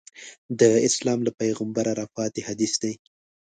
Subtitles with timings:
[0.59, 2.93] د اسلام له پیغمبره راپاتې حدیث دی.